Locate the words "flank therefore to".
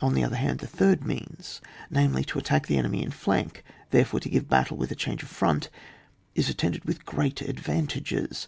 3.10-4.28